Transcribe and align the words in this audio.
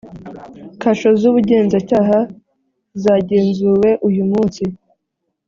Kasho 0.81 1.09
z 1.19 1.21
Ubugenzacyaha 1.29 2.17
zagenzuwe 3.03 3.89
uyu 4.07 4.23
munsi 4.31 4.63